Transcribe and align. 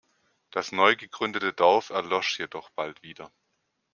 Das 0.49 0.71
neu 0.71 0.95
gegründete 0.95 1.53
Dorf 1.53 1.91
erlosch 1.91 2.39
jedoch 2.39 2.71
bald 2.71 3.03
wieder. 3.03 3.31